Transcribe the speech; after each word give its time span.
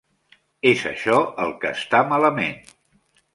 És 0.69 0.85
això 0.91 1.17
el 1.45 1.53
que 1.65 1.73
està 1.81 2.01
malament. 2.15 2.59